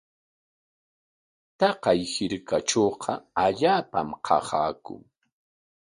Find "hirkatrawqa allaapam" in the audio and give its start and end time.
2.13-4.09